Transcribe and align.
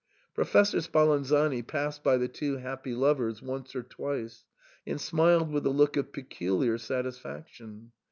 Professor 0.33 0.79
Spalanzani 0.79 1.61
passed 1.61 2.03
by 2.03 2.17
the 2.17 2.27
two 2.27 2.57
happy 2.57 2.95
lovers 2.95 3.39
once 3.39 3.75
or 3.75 3.83
twice, 3.83 4.45
and 4.87 4.99
smiled 4.99 5.51
with 5.51 5.63
a 5.63 5.69
look 5.69 5.95
of 5.95 6.11
peculiar 6.11 6.79
satis 6.79 7.19
faction. 7.19 7.91